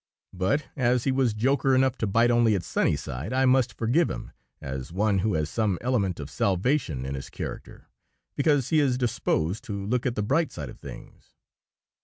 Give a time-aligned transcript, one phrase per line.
[0.33, 4.09] But as he was joker enough to bite only its sunny side, I must forgive
[4.09, 7.87] him, as one who has some element of salvation in his character,
[8.35, 11.35] because he is disposed to look at the bright side of things.